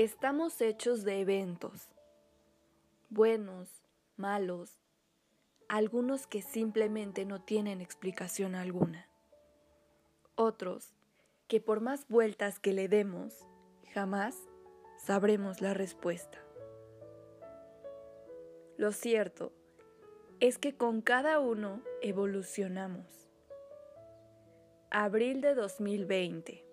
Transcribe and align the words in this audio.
Estamos 0.00 0.62
hechos 0.62 1.04
de 1.04 1.20
eventos, 1.20 1.90
buenos, 3.10 3.68
malos, 4.16 4.80
algunos 5.68 6.26
que 6.26 6.40
simplemente 6.40 7.26
no 7.26 7.42
tienen 7.42 7.82
explicación 7.82 8.54
alguna, 8.54 9.10
otros 10.36 10.94
que 11.48 11.60
por 11.60 11.82
más 11.82 12.08
vueltas 12.08 12.58
que 12.58 12.72
le 12.72 12.88
demos, 12.88 13.46
jamás 13.92 14.38
sabremos 14.96 15.60
la 15.60 15.74
respuesta. 15.74 16.38
Lo 18.78 18.92
cierto 18.92 19.52
es 20.40 20.56
que 20.56 20.74
con 20.78 21.02
cada 21.02 21.40
uno 21.40 21.82
evolucionamos. 22.00 23.28
Abril 24.90 25.42
de 25.42 25.54
2020 25.54 26.69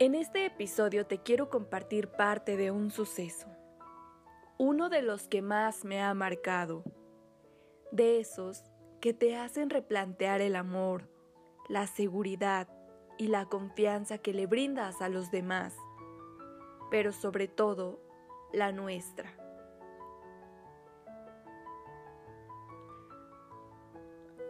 En 0.00 0.14
este 0.14 0.46
episodio 0.46 1.06
te 1.06 1.18
quiero 1.18 1.50
compartir 1.50 2.06
parte 2.06 2.56
de 2.56 2.70
un 2.70 2.92
suceso, 2.92 3.48
uno 4.56 4.90
de 4.90 5.02
los 5.02 5.26
que 5.26 5.42
más 5.42 5.84
me 5.84 6.00
ha 6.00 6.14
marcado, 6.14 6.84
de 7.90 8.20
esos 8.20 8.62
que 9.00 9.12
te 9.12 9.36
hacen 9.36 9.70
replantear 9.70 10.40
el 10.40 10.54
amor, 10.54 11.10
la 11.68 11.88
seguridad 11.88 12.68
y 13.18 13.26
la 13.26 13.46
confianza 13.46 14.18
que 14.18 14.32
le 14.32 14.46
brindas 14.46 15.02
a 15.02 15.08
los 15.08 15.32
demás, 15.32 15.74
pero 16.92 17.10
sobre 17.10 17.48
todo 17.48 18.00
la 18.52 18.70
nuestra. 18.70 19.34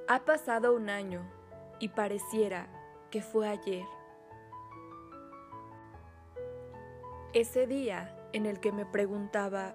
Ha 0.08 0.26
pasado 0.26 0.74
un 0.74 0.90
año 0.90 1.26
y 1.80 1.88
pareciera 1.88 2.68
que 3.10 3.22
fue 3.22 3.48
ayer. 3.48 3.97
Ese 7.34 7.66
día 7.66 8.16
en 8.32 8.46
el 8.46 8.58
que 8.58 8.72
me 8.72 8.86
preguntaba 8.86 9.74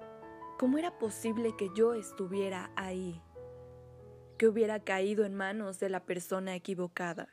cómo 0.57 0.79
era 0.79 0.97
posible 0.97 1.55
que 1.55 1.69
yo 1.75 1.93
estuviera 1.93 2.71
ahí, 2.75 3.21
que 4.39 4.47
hubiera 4.47 4.79
caído 4.79 5.23
en 5.23 5.35
manos 5.35 5.79
de 5.79 5.89
la 5.89 6.03
persona 6.03 6.55
equivocada, 6.55 7.29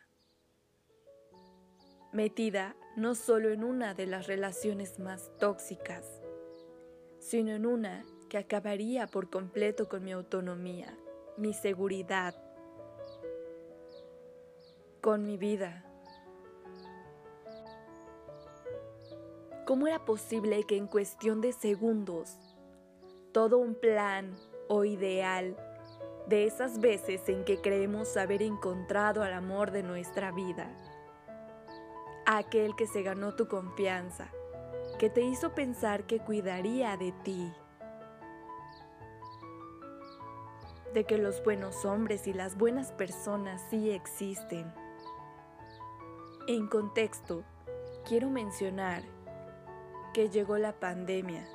metida 2.13 2.77
no 2.97 3.15
solo 3.15 3.49
en 3.49 3.65
una 3.65 3.95
de 3.95 4.05
las 4.05 4.27
relaciones 4.27 4.99
más 4.99 5.31
tóxicas, 5.39 6.21
sino 7.19 7.53
en 7.53 7.65
una 7.65 8.05
que 8.29 8.37
acabaría 8.37 9.07
por 9.07 9.31
completo 9.31 9.89
con 9.89 10.05
mi 10.05 10.13
autonomía, 10.13 10.99
mi 11.39 11.55
seguridad, 11.55 12.35
con 15.01 15.25
mi 15.25 15.39
vida 15.39 15.90
¿Cómo 19.71 19.87
era 19.87 20.05
posible 20.05 20.65
que 20.65 20.77
en 20.77 20.89
cuestión 20.89 21.41
de 21.41 21.53
segundos 21.53 22.37
todo 23.33 23.59
un 23.59 23.77
plan 23.77 24.35
o 24.69 24.85
ideal 24.85 25.57
de 26.27 26.45
esas 26.45 26.81
veces 26.81 27.29
en 27.29 27.45
que 27.45 27.61
creemos 27.61 28.17
haber 28.17 28.43
encontrado 28.43 29.23
al 29.23 29.33
amor 29.33 29.71
de 29.71 29.85
nuestra 29.85 30.33
vida, 30.33 30.69
aquel 32.27 32.75
que 32.75 32.89
se 32.89 33.05
ganó 33.05 33.37
tu 33.37 33.47
confianza, 33.47 34.33
que 34.99 35.09
te 35.09 35.21
hizo 35.21 35.55
pensar 35.55 36.03
que 36.03 36.19
cuidaría 36.19 36.97
de 36.97 37.13
ti, 37.23 37.53
de 40.95 41.05
que 41.05 41.17
los 41.17 41.45
buenos 41.45 41.85
hombres 41.85 42.27
y 42.27 42.33
las 42.33 42.59
buenas 42.59 42.91
personas 42.91 43.65
sí 43.71 43.93
existen. 43.93 44.75
En 46.49 46.67
contexto, 46.67 47.45
quiero 48.05 48.31
mencionar 48.31 49.05
que 50.13 50.29
llegó 50.29 50.59
la 50.59 50.79
pandemia, 50.79 51.47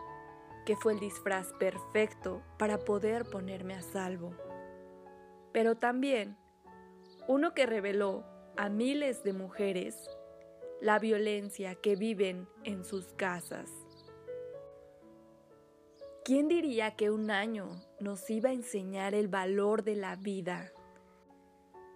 que 0.66 0.76
fue 0.76 0.94
el 0.94 1.00
disfraz 1.00 1.54
perfecto 1.54 2.42
para 2.58 2.80
poder 2.80 3.26
ponerme 3.26 3.76
a 3.76 3.82
salvo. 3.82 4.34
Pero 5.52 5.76
también 5.76 6.38
uno 7.28 7.54
que 7.54 7.66
reveló 7.66 8.24
a 8.58 8.70
miles 8.70 9.24
de 9.24 9.34
mujeres 9.34 10.10
la 10.82 11.00
violencia 11.00 11.76
que 11.76 11.96
viven 11.96 12.48
en 12.64 12.84
sus 12.84 13.14
casas. 13.14 13.70
¿Quién 16.24 16.48
diría 16.48 16.96
que 16.96 17.12
un 17.12 17.30
año 17.30 17.70
nos 18.00 18.30
iba 18.30 18.50
a 18.50 18.54
enseñar 18.54 19.14
el 19.14 19.28
valor 19.28 19.84
de 19.84 19.96
la 19.96 20.16
vida? 20.16 20.72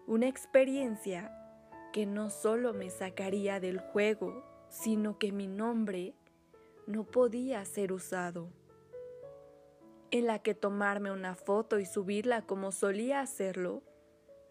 Una 0.08 0.28
experiencia 0.28 1.32
que 1.92 2.06
no 2.06 2.30
solo 2.30 2.74
me 2.74 2.90
sacaría 2.90 3.60
del 3.60 3.80
juego, 3.80 4.44
sino 4.70 5.18
que 5.18 5.32
mi 5.32 5.48
nombre 5.48 6.16
no 6.90 7.04
podía 7.04 7.64
ser 7.66 7.94
usado, 7.94 8.50
en 10.10 10.26
la 10.26 10.40
que 10.40 10.56
tomarme 10.56 11.12
una 11.12 11.36
foto 11.36 11.78
y 11.78 11.86
subirla 11.86 12.42
como 12.42 12.72
solía 12.72 13.22
hacerlo 13.22 13.84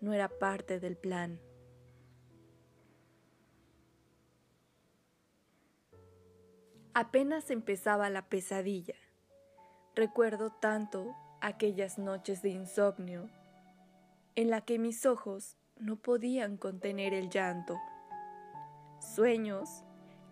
no 0.01 0.13
era 0.13 0.29
parte 0.29 0.79
del 0.79 0.97
plan. 0.97 1.41
Apenas 6.95 7.51
empezaba 7.51 8.09
la 8.09 8.29
pesadilla. 8.29 8.95
Recuerdo 9.97 10.53
tanto 10.53 11.17
aquellas 11.41 11.99
noches 11.99 12.41
de 12.41 12.51
insomnio 12.51 13.29
en 14.37 14.51
la 14.51 14.61
que 14.61 14.79
mis 14.79 15.07
ojos 15.07 15.57
no 15.77 15.97
podían 15.97 16.57
contener 16.57 17.15
el 17.15 17.31
llanto. 17.31 17.77
Sueños 19.01 19.83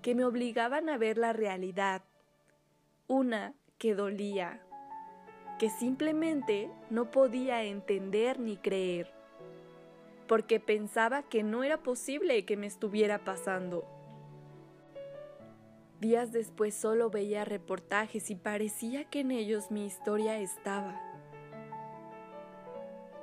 que 0.07 0.15
me 0.15 0.25
obligaban 0.25 0.89
a 0.89 0.99
ver 0.99 1.19
la 1.19 1.33
realidad, 1.33 2.01
una 3.09 3.55
que 3.77 3.97
dolía, 3.97 4.63
que 5.59 5.69
simplemente 5.69 6.71
no 6.91 7.11
podía 7.11 7.65
entender 7.65 8.39
ni 8.39 8.57
creer, 8.57 9.13
porque 10.29 10.61
pensaba 10.61 11.25
que 11.25 11.43
no 11.43 11.65
era 11.65 11.79
posible 11.79 12.45
que 12.45 12.57
me 12.57 12.69
estuviera 12.69 13.25
pasando. 13.25 13.85
Días 16.01 16.31
después 16.31 16.73
solo 16.77 17.11
veía 17.11 17.45
reportajes 17.45 18.31
y 18.31 18.37
parecía 18.37 19.11
que 19.11 19.23
en 19.23 19.33
ellos 19.33 19.73
mi 19.73 19.87
historia 19.87 20.39
estaba. 20.39 21.03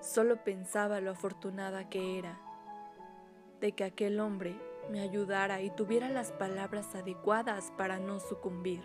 Solo 0.01 0.43
pensaba 0.43 0.99
lo 0.99 1.11
afortunada 1.11 1.89
que 1.89 2.19
era, 2.19 2.41
de 3.61 3.71
que 3.71 3.85
aquel 3.85 4.19
hombre 4.19 4.72
me 4.89 5.01
ayudara 5.01 5.61
y 5.61 5.69
tuviera 5.69 6.09
las 6.09 6.31
palabras 6.31 6.93
adecuadas 6.95 7.71
para 7.77 7.99
no 7.99 8.19
sucumbir. 8.19 8.83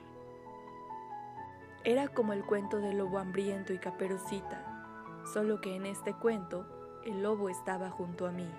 Era 1.85 2.09
como 2.09 2.33
el 2.33 2.45
cuento 2.45 2.79
del 2.79 2.99
lobo 2.99 3.19
hambriento 3.19 3.73
y 3.73 3.79
caperucita, 3.79 5.23
solo 5.33 5.61
que 5.61 5.75
en 5.75 5.87
este 5.87 6.15
cuento 6.15 6.67
el 7.05 7.23
lobo 7.23 7.49
estaba 7.49 7.91
junto 7.91 8.27
a 8.27 8.33
mí. 8.33 8.51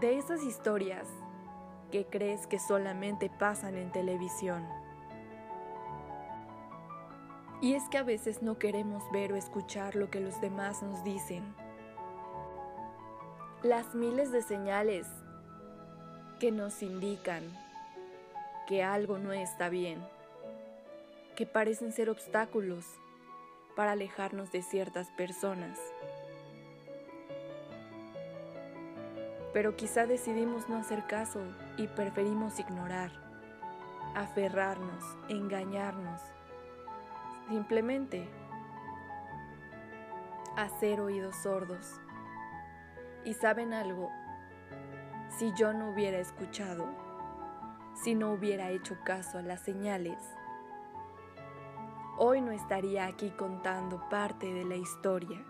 De 0.00 0.18
esas 0.18 0.42
historias 0.42 1.08
que 1.90 2.06
crees 2.06 2.46
que 2.46 2.58
solamente 2.58 3.30
pasan 3.30 3.76
en 3.76 3.92
televisión. 3.92 4.66
Y 7.60 7.74
es 7.74 7.88
que 7.88 7.98
a 7.98 8.02
veces 8.02 8.42
no 8.42 8.58
queremos 8.58 9.02
ver 9.12 9.32
o 9.32 9.36
escuchar 9.36 9.94
lo 9.94 10.10
que 10.10 10.20
los 10.20 10.40
demás 10.40 10.82
nos 10.82 11.02
dicen 11.04 11.54
las 13.64 13.94
miles 13.94 14.30
de 14.30 14.42
señales 14.42 15.06
que 16.38 16.52
nos 16.52 16.82
indican 16.82 17.42
que 18.66 18.84
algo 18.84 19.16
no 19.16 19.32
está 19.32 19.70
bien, 19.70 20.04
que 21.34 21.46
parecen 21.46 21.90
ser 21.90 22.10
obstáculos 22.10 22.84
para 23.74 23.92
alejarnos 23.92 24.52
de 24.52 24.62
ciertas 24.62 25.08
personas. 25.12 25.78
Pero 29.54 29.76
quizá 29.76 30.04
decidimos 30.04 30.68
no 30.68 30.76
hacer 30.76 31.06
caso 31.06 31.40
y 31.78 31.86
preferimos 31.86 32.60
ignorar, 32.60 33.12
aferrarnos, 34.14 35.02
engañarnos, 35.30 36.20
simplemente 37.48 38.28
hacer 40.54 41.00
oídos 41.00 41.34
sordos. 41.36 42.03
Y 43.24 43.32
saben 43.34 43.72
algo, 43.72 44.10
si 45.38 45.52
yo 45.54 45.72
no 45.72 45.90
hubiera 45.90 46.18
escuchado, 46.18 46.86
si 47.94 48.14
no 48.14 48.32
hubiera 48.32 48.70
hecho 48.70 48.96
caso 49.04 49.38
a 49.38 49.42
las 49.42 49.60
señales, 49.60 50.18
hoy 52.18 52.40
no 52.40 52.52
estaría 52.52 53.06
aquí 53.06 53.30
contando 53.30 54.08
parte 54.10 54.52
de 54.52 54.64
la 54.64 54.76
historia. 54.76 55.42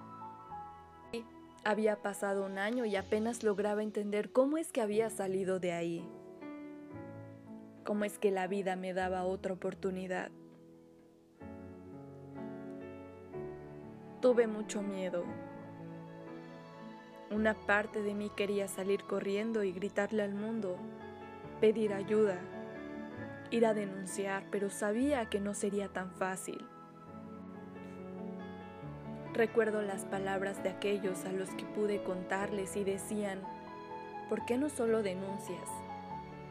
Había 1.65 2.03
pasado 2.03 2.45
un 2.45 2.59
año 2.59 2.85
y 2.85 2.95
apenas 2.95 3.43
lograba 3.43 3.83
entender 3.83 4.31
cómo 4.31 4.59
es 4.59 4.71
que 4.71 4.83
había 4.83 5.09
salido 5.11 5.59
de 5.59 5.73
ahí, 5.73 6.09
cómo 7.85 8.05
es 8.05 8.19
que 8.19 8.31
la 8.31 8.47
vida 8.47 8.77
me 8.77 8.93
daba 8.93 9.25
otra 9.25 9.55
oportunidad. 9.55 10.31
Tuve 14.21 14.47
mucho 14.47 14.83
miedo, 14.83 15.25
Una 17.35 17.55
parte 17.55 18.01
de 18.01 18.15
mí 18.15 18.31
quería 18.31 18.69
salir 18.69 19.03
corriendo 19.03 19.65
y 19.65 19.73
gritarle 19.73 20.23
al 20.23 20.35
mundo, 20.35 20.77
pedir 21.61 21.93
ayuda, 21.93 22.39
ir 23.51 23.67
a 23.67 23.75
denunciar, 23.75 24.45
pero 24.53 24.71
sabía 24.71 25.29
que 25.29 25.41
no 25.41 25.53
sería 25.53 25.89
tan 25.89 26.13
fácil. 26.13 26.65
Recuerdo 29.33 29.83
las 29.83 30.05
palabras 30.05 30.63
de 30.63 30.69
aquellos 30.69 31.25
a 31.25 31.33
los 31.33 31.51
que 31.51 31.65
pude 31.65 32.05
contarles 32.05 32.77
y 32.77 32.85
decían, 32.85 33.41
¿por 34.29 34.47
qué 34.47 34.57
no 34.57 34.69
solo 34.69 35.03
denuncias? 35.03 35.69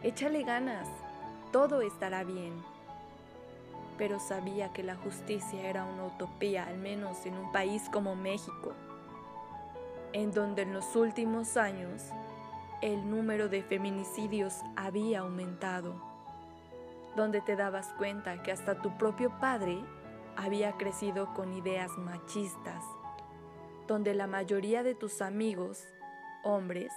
Échale 0.01 0.43
ganas, 0.43 0.89
todo 1.53 1.79
estará 1.81 2.25
bien. 2.25 2.61
Pero 3.97 4.19
sabía 4.19 4.73
que 4.73 4.83
la 4.83 4.97
justicia 4.97 5.61
era 5.69 5.85
una 5.85 6.07
utopía, 6.07 6.65
al 6.65 6.77
menos 6.77 7.25
en 7.25 7.37
un 7.37 7.53
país 7.53 7.83
como 7.89 8.17
México, 8.17 8.73
en 10.13 10.31
donde 10.31 10.61
en 10.61 10.73
los 10.73 10.95
últimos 10.95 11.57
años 11.57 12.03
el 12.81 13.09
número 13.09 13.49
de 13.49 13.63
feminicidios 13.63 14.61
había 14.75 15.21
aumentado, 15.21 15.95
donde 17.15 17.41
te 17.41 17.55
dabas 17.55 17.87
cuenta 17.97 18.43
que 18.43 18.51
hasta 18.51 18.81
tu 18.81 18.97
propio 18.97 19.31
padre 19.39 19.79
había 20.35 20.73
crecido 20.73 21.33
con 21.33 21.53
ideas 21.53 21.97
machistas, 21.97 22.83
donde 23.87 24.13
la 24.13 24.27
mayoría 24.27 24.83
de 24.83 24.95
tus 24.95 25.21
amigos, 25.21 25.83
hombres, 26.43 26.91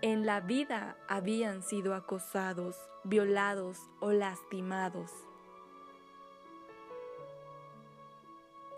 en 0.00 0.26
la 0.26 0.40
vida 0.40 0.96
habían 1.08 1.62
sido 1.62 1.94
acosados, 1.94 2.76
violados 3.04 3.78
o 4.00 4.12
lastimados, 4.12 5.12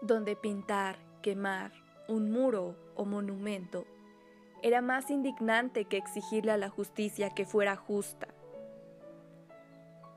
donde 0.00 0.34
pintar, 0.34 0.98
quemar 1.22 1.72
un 2.10 2.30
muro 2.30 2.76
o 2.94 3.06
monumento 3.06 3.86
era 4.62 4.82
más 4.82 5.10
indignante 5.10 5.86
que 5.86 5.96
exigirle 5.96 6.52
a 6.52 6.58
la 6.58 6.68
justicia 6.68 7.30
que 7.30 7.46
fuera 7.46 7.76
justa 7.76 8.28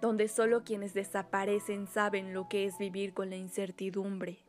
donde 0.04 0.28
solo 0.28 0.66
quienes 0.66 0.94
desaparecen 0.94 1.88
saben 1.88 2.34
lo 2.34 2.50
que 2.50 2.66
es 2.66 2.78
vivir 2.78 3.14
con 3.14 3.30
la 3.30 3.38
incertidumbre, 3.38 4.44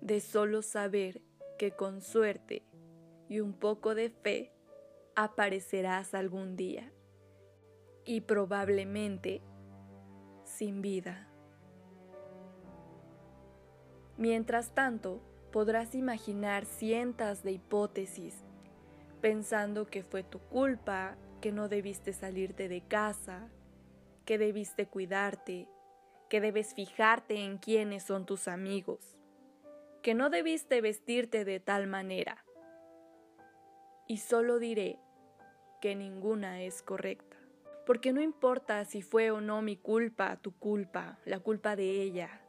de 0.00 0.20
solo 0.20 0.62
saber 0.62 1.20
que 1.58 1.72
con 1.72 2.00
suerte 2.00 2.62
y 3.28 3.40
un 3.40 3.52
poco 3.54 3.96
de 3.96 4.08
fe 4.08 4.52
aparecerás 5.16 6.14
algún 6.14 6.54
día 6.54 6.92
y 8.04 8.20
probablemente 8.20 9.42
sin 10.44 10.80
vida. 10.80 11.28
Mientras 14.16 14.76
tanto, 14.76 15.20
podrás 15.50 15.94
imaginar 15.94 16.64
cientos 16.64 17.42
de 17.42 17.52
hipótesis, 17.52 18.44
pensando 19.20 19.86
que 19.86 20.02
fue 20.02 20.22
tu 20.22 20.38
culpa, 20.38 21.16
que 21.40 21.52
no 21.52 21.68
debiste 21.68 22.12
salirte 22.12 22.68
de 22.68 22.82
casa, 22.82 23.48
que 24.24 24.38
debiste 24.38 24.86
cuidarte, 24.86 25.68
que 26.28 26.40
debes 26.40 26.74
fijarte 26.74 27.44
en 27.44 27.58
quiénes 27.58 28.04
son 28.04 28.26
tus 28.26 28.46
amigos, 28.46 29.16
que 30.02 30.14
no 30.14 30.30
debiste 30.30 30.80
vestirte 30.80 31.44
de 31.44 31.58
tal 31.60 31.86
manera. 31.86 32.44
Y 34.06 34.18
solo 34.18 34.58
diré 34.58 34.98
que 35.80 35.96
ninguna 35.96 36.62
es 36.62 36.82
correcta, 36.82 37.36
porque 37.86 38.12
no 38.12 38.20
importa 38.20 38.84
si 38.84 39.02
fue 39.02 39.30
o 39.30 39.40
no 39.40 39.62
mi 39.62 39.76
culpa, 39.76 40.36
tu 40.36 40.52
culpa, 40.52 41.18
la 41.24 41.40
culpa 41.40 41.74
de 41.74 42.02
ella. 42.02 42.40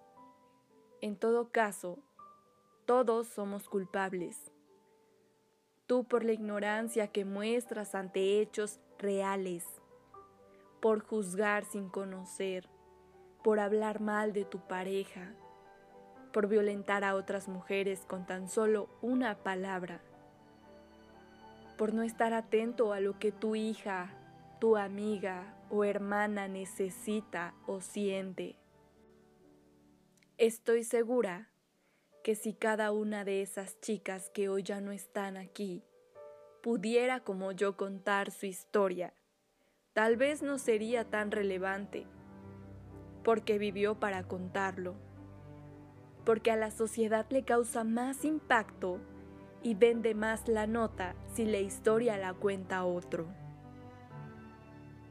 En 1.02 1.16
todo 1.18 1.52
caso, 1.52 2.04
todos 2.92 3.28
somos 3.28 3.70
culpables. 3.70 4.52
Tú 5.88 6.04
por 6.04 6.26
la 6.26 6.34
ignorancia 6.34 7.08
que 7.08 7.24
muestras 7.24 7.96
ante 7.96 8.42
hechos 8.42 8.82
reales 9.00 9.66
por 10.82 11.00
juzgar 11.00 11.64
sin 11.64 11.88
conocer, 11.88 12.68
por 13.46 13.62
hablar 13.62 14.02
mal 14.02 14.34
de 14.34 14.44
tu 14.44 14.60
pareja, 14.68 15.34
por 16.34 16.50
violentar 16.50 17.06
a 17.06 17.16
otras 17.16 17.48
mujeres 17.48 18.04
con 18.06 18.26
tan 18.26 18.50
solo 18.50 18.90
una 19.02 19.42
palabra, 19.42 20.02
por 21.78 21.94
no 21.94 22.04
estar 22.04 22.34
atento 22.34 22.92
a 22.92 23.00
lo 23.00 23.20
que 23.20 23.32
tu 23.32 23.56
hija, 23.56 24.10
tu 24.60 24.76
amiga 24.76 25.56
o 25.70 25.86
hermana 25.86 26.50
necesita 26.50 27.54
o 27.68 27.80
siente. 27.80 28.58
Estoy 30.38 30.84
segura 30.84 31.51
que 32.24 32.36
si 32.36 32.54
cada 32.54 32.92
una 32.92 33.26
de 33.26 33.42
esas 33.42 33.80
chicas 33.82 34.30
que 34.30 34.48
hoy 34.48 34.64
ya 34.64 34.80
no 34.80 34.92
están 34.92 35.38
aquí 35.38 35.84
pudiera 36.62 37.22
como 37.22 37.52
yo 37.52 37.76
contar 37.76 38.30
su 38.30 38.46
historia, 38.46 39.14
tal 39.94 40.16
vez 40.16 40.44
no 40.44 40.60
sería 40.60 41.10
tan 41.10 41.32
relevante, 41.32 42.06
porque 43.24 43.58
vivió 43.58 44.00
para 44.00 44.24
contarlo, 44.24 44.96
porque 46.24 46.52
a 46.52 46.56
la 46.56 46.70
sociedad 46.70 47.26
le 47.32 47.44
causa 47.44 47.84
más 47.84 48.24
impacto 48.24 49.00
y 49.64 49.74
vende 49.74 50.14
más 50.14 50.48
la 50.48 50.68
nota 50.68 51.16
si 51.34 51.46
la 51.46 51.58
historia 51.58 52.18
la 52.18 52.34
cuenta 52.34 52.86
otro. 52.86 53.26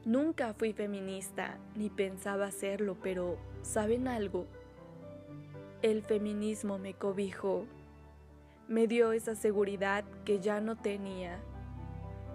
Nunca 0.04 0.54
fui 0.54 0.72
feminista 0.72 1.58
ni 1.74 1.90
pensaba 1.90 2.46
hacerlo, 2.46 2.96
pero 3.02 3.38
¿saben 3.62 4.06
algo? 4.06 4.46
El 5.82 6.02
feminismo 6.02 6.78
me 6.78 6.92
cobijó, 6.92 7.64
me 8.68 8.86
dio 8.86 9.12
esa 9.12 9.34
seguridad 9.34 10.04
que 10.26 10.38
ya 10.38 10.60
no 10.60 10.76
tenía, 10.76 11.38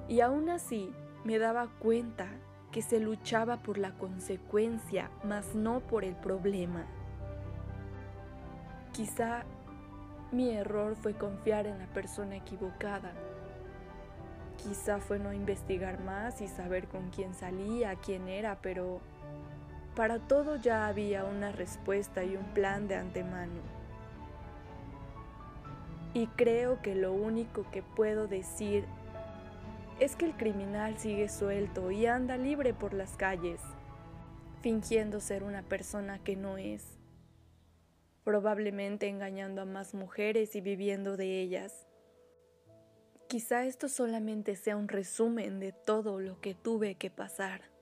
y 0.07 0.21
aún 0.21 0.49
así 0.49 0.91
me 1.23 1.37
daba 1.37 1.67
cuenta 1.77 2.27
que 2.71 2.81
se 2.81 2.99
luchaba 2.99 3.57
por 3.57 3.77
la 3.77 3.91
consecuencia, 3.99 5.11
mas 5.23 5.53
no 5.53 5.79
por 5.81 6.03
el 6.03 6.15
problema. 6.15 6.87
Quizá 8.91 9.43
mi 10.31 10.49
error 10.49 10.95
fue 10.95 11.13
confiar 11.13 11.67
en 11.67 11.77
la 11.77 11.87
persona 11.87 12.37
equivocada. 12.37 13.13
Quizá 14.57 14.99
fue 14.99 15.19
no 15.19 15.31
investigar 15.33 16.03
más 16.03 16.41
y 16.41 16.47
saber 16.47 16.87
con 16.87 17.11
quién 17.11 17.35
salía, 17.35 17.95
quién 17.95 18.27
era, 18.27 18.59
pero 18.61 19.01
para 19.95 20.19
todo 20.19 20.57
ya 20.57 20.87
había 20.87 21.23
una 21.23 21.51
respuesta 21.51 22.23
y 22.23 22.35
un 22.35 22.45
plan 22.53 22.87
de 22.87 22.95
antemano. 22.95 23.61
Y 26.13 26.27
creo 26.27 26.81
que 26.81 26.95
lo 26.95 27.13
único 27.13 27.69
que 27.71 27.81
puedo 27.81 28.27
decir 28.27 28.85
es 29.99 30.15
que 30.15 30.25
el 30.25 30.35
criminal 30.35 30.97
sigue 30.97 31.29
suelto 31.29 31.91
y 31.91 32.05
anda 32.05 32.37
libre 32.37 32.73
por 32.73 32.93
las 32.93 33.15
calles, 33.15 33.61
fingiendo 34.61 35.19
ser 35.21 35.43
una 35.43 35.63
persona 35.63 36.19
que 36.19 36.35
no 36.35 36.57
es, 36.57 36.97
probablemente 38.23 39.07
engañando 39.07 39.61
a 39.61 39.65
más 39.65 39.93
mujeres 39.93 40.55
y 40.55 40.61
viviendo 40.61 41.15
de 41.15 41.41
ellas. 41.41 41.87
Quizá 43.27 43.65
esto 43.65 43.87
solamente 43.87 44.55
sea 44.55 44.75
un 44.75 44.87
resumen 44.87 45.59
de 45.59 45.71
todo 45.71 46.19
lo 46.19 46.39
que 46.41 46.53
tuve 46.53 46.95
que 46.95 47.09
pasar. 47.09 47.74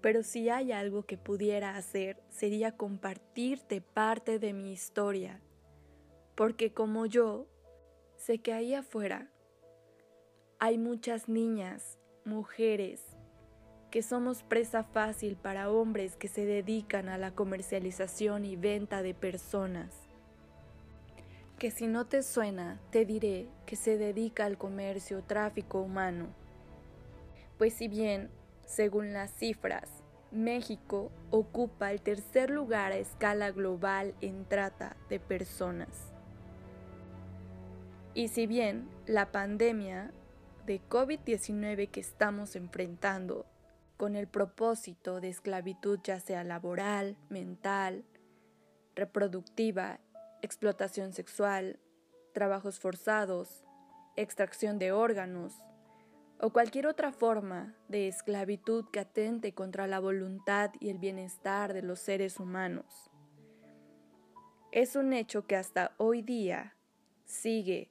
Pero 0.00 0.22
si 0.22 0.48
hay 0.48 0.72
algo 0.72 1.04
que 1.04 1.18
pudiera 1.18 1.76
hacer 1.76 2.22
sería 2.30 2.76
compartirte 2.76 3.80
parte 3.80 4.38
de 4.38 4.52
mi 4.52 4.72
historia, 4.72 5.40
porque 6.34 6.72
como 6.72 7.06
yo, 7.06 7.46
sé 8.16 8.38
que 8.38 8.52
ahí 8.52 8.74
afuera 8.74 9.30
hay 10.60 10.76
muchas 10.76 11.28
niñas, 11.28 11.98
mujeres, 12.24 13.00
que 13.92 14.02
somos 14.02 14.42
presa 14.42 14.82
fácil 14.82 15.36
para 15.36 15.70
hombres 15.70 16.16
que 16.16 16.26
se 16.26 16.44
dedican 16.44 17.08
a 17.08 17.16
la 17.16 17.30
comercialización 17.30 18.44
y 18.44 18.56
venta 18.56 19.02
de 19.02 19.14
personas. 19.14 19.94
Que 21.58 21.70
si 21.70 21.86
no 21.86 22.06
te 22.06 22.22
suena, 22.22 22.80
te 22.90 23.04
diré 23.04 23.46
que 23.66 23.76
se 23.76 23.98
dedica 23.98 24.46
al 24.46 24.58
comercio, 24.58 25.22
tráfico 25.22 25.80
humano. 25.80 26.26
Pues 27.56 27.74
si 27.74 27.86
bien, 27.86 28.30
según 28.68 29.14
las 29.14 29.32
cifras, 29.32 29.88
México 30.30 31.10
ocupa 31.30 31.90
el 31.90 32.02
tercer 32.02 32.50
lugar 32.50 32.92
a 32.92 32.98
escala 32.98 33.50
global 33.50 34.14
en 34.20 34.44
trata 34.44 34.94
de 35.08 35.18
personas. 35.18 36.12
Y 38.12 38.28
si 38.28 38.46
bien 38.46 38.86
la 39.06 39.32
pandemia 39.32 40.12
de 40.66 40.82
COVID-19 40.86 41.90
que 41.90 42.00
estamos 42.00 42.56
enfrentando 42.56 43.46
con 43.96 44.16
el 44.16 44.28
propósito 44.28 45.22
de 45.22 45.30
esclavitud 45.30 45.98
ya 46.04 46.20
sea 46.20 46.44
laboral, 46.44 47.16
mental, 47.30 48.04
reproductiva, 48.94 49.98
explotación 50.42 51.14
sexual, 51.14 51.78
trabajos 52.34 52.80
forzados, 52.80 53.64
extracción 54.14 54.78
de 54.78 54.92
órganos 54.92 55.54
o 56.40 56.50
cualquier 56.50 56.86
otra 56.86 57.12
forma 57.12 57.74
de 57.88 58.08
esclavitud 58.08 58.84
que 58.92 59.00
atente 59.00 59.54
contra 59.54 59.86
la 59.86 59.98
voluntad 59.98 60.70
y 60.80 60.90
el 60.90 60.98
bienestar 60.98 61.74
de 61.74 61.82
los 61.82 61.98
seres 61.98 62.38
humanos. 62.38 63.10
Es 64.70 64.96
un 64.96 65.12
hecho 65.12 65.46
que 65.46 65.56
hasta 65.56 65.92
hoy 65.96 66.22
día 66.22 66.76
sigue 67.24 67.90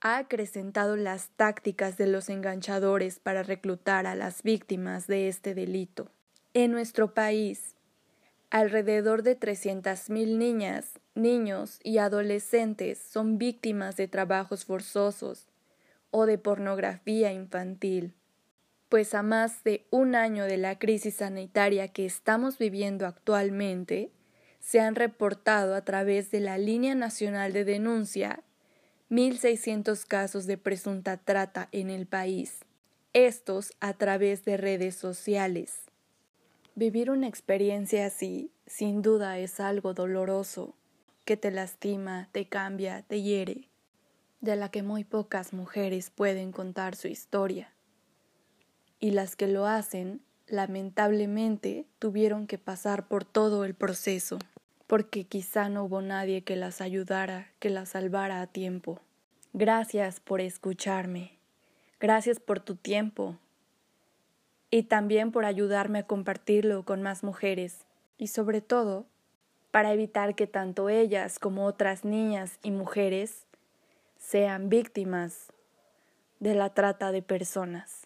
ha 0.00 0.18
acrecentado 0.18 0.96
las 0.96 1.30
tácticas 1.30 1.96
de 1.96 2.06
los 2.06 2.28
enganchadores 2.28 3.18
para 3.18 3.42
reclutar 3.42 4.06
a 4.06 4.14
las 4.14 4.42
víctimas 4.42 5.06
de 5.06 5.26
este 5.26 5.54
delito. 5.54 6.10
En 6.54 6.70
nuestro 6.70 7.12
país, 7.12 7.74
alrededor 8.50 9.22
de 9.22 9.38
300.000 9.38 10.36
niñas, 10.38 11.00
niños 11.14 11.80
y 11.82 11.98
adolescentes 11.98 12.98
son 12.98 13.38
víctimas 13.38 13.96
de 13.96 14.06
trabajos 14.06 14.64
forzosos 14.64 15.48
o 16.10 16.26
de 16.26 16.38
pornografía 16.38 17.32
infantil, 17.32 18.14
pues 18.88 19.14
a 19.14 19.22
más 19.22 19.64
de 19.64 19.86
un 19.90 20.14
año 20.14 20.44
de 20.44 20.56
la 20.56 20.78
crisis 20.78 21.16
sanitaria 21.16 21.88
que 21.88 22.06
estamos 22.06 22.58
viviendo 22.58 23.06
actualmente, 23.06 24.10
se 24.60 24.80
han 24.80 24.94
reportado 24.94 25.74
a 25.74 25.84
través 25.84 26.30
de 26.30 26.40
la 26.40 26.58
Línea 26.58 26.94
Nacional 26.94 27.52
de 27.52 27.64
Denuncia 27.64 28.42
1.600 29.10 30.04
casos 30.04 30.46
de 30.46 30.58
presunta 30.58 31.16
trata 31.16 31.68
en 31.70 31.90
el 31.90 32.06
país, 32.06 32.58
estos 33.12 33.72
a 33.78 33.92
través 33.92 34.44
de 34.44 34.56
redes 34.56 34.96
sociales. 34.96 35.82
Vivir 36.74 37.10
una 37.10 37.28
experiencia 37.28 38.06
así, 38.06 38.50
sin 38.66 39.02
duda, 39.02 39.38
es 39.38 39.60
algo 39.60 39.94
doloroso, 39.94 40.74
que 41.24 41.36
te 41.36 41.52
lastima, 41.52 42.28
te 42.32 42.48
cambia, 42.48 43.02
te 43.02 43.22
hiere, 43.22 43.68
de 44.40 44.56
la 44.56 44.70
que 44.70 44.82
muy 44.82 45.04
pocas 45.04 45.52
mujeres 45.52 46.10
pueden 46.10 46.52
contar 46.52 46.96
su 46.96 47.08
historia. 47.08 47.72
Y 49.00 49.10
las 49.10 49.36
que 49.36 49.46
lo 49.46 49.66
hacen, 49.66 50.20
lamentablemente, 50.46 51.86
tuvieron 51.98 52.46
que 52.46 52.58
pasar 52.58 53.08
por 53.08 53.24
todo 53.24 53.64
el 53.64 53.74
proceso 53.74 54.38
porque 54.86 55.24
quizá 55.24 55.68
no 55.68 55.84
hubo 55.84 56.00
nadie 56.00 56.42
que 56.42 56.56
las 56.56 56.80
ayudara, 56.80 57.48
que 57.58 57.70
las 57.70 57.90
salvara 57.90 58.40
a 58.40 58.46
tiempo. 58.46 59.00
Gracias 59.52 60.20
por 60.20 60.40
escucharme. 60.40 61.32
Gracias 61.98 62.38
por 62.38 62.60
tu 62.60 62.76
tiempo. 62.76 63.36
Y 64.70 64.84
también 64.84 65.32
por 65.32 65.44
ayudarme 65.44 66.00
a 66.00 66.06
compartirlo 66.06 66.84
con 66.84 67.02
más 67.02 67.24
mujeres. 67.24 67.84
Y 68.18 68.28
sobre 68.28 68.60
todo, 68.60 69.06
para 69.70 69.92
evitar 69.92 70.34
que 70.34 70.46
tanto 70.46 70.88
ellas 70.88 71.38
como 71.38 71.64
otras 71.64 72.04
niñas 72.04 72.58
y 72.62 72.70
mujeres 72.70 73.45
sean 74.18 74.68
víctimas 74.68 75.52
de 76.40 76.54
la 76.54 76.74
trata 76.74 77.12
de 77.12 77.22
personas. 77.22 78.05